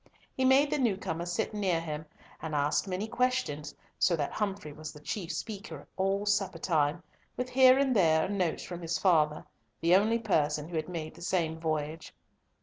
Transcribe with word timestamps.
He 0.35 0.45
made 0.45 0.71
the 0.71 0.79
new 0.79 0.97
comer 0.97 1.27
sit 1.27 1.53
near 1.53 1.79
him, 1.79 2.07
and 2.41 2.55
asked 2.55 2.87
many 2.87 3.07
questions, 3.07 3.75
so 3.99 4.15
that 4.15 4.31
Humfrey 4.31 4.73
was 4.73 4.91
the 4.91 4.99
chief 4.99 5.31
speaker 5.31 5.87
all 5.95 6.25
supper 6.25 6.57
time, 6.57 7.03
with 7.37 7.49
here 7.51 7.77
and 7.77 7.95
there 7.95 8.25
a 8.25 8.27
note 8.29 8.61
from 8.61 8.81
his 8.81 8.97
father, 8.97 9.45
the 9.79 9.95
only 9.95 10.17
person 10.17 10.67
who 10.69 10.75
had 10.75 10.89
made 10.89 11.13
the 11.13 11.21
same 11.21 11.59
voyage. 11.59 12.15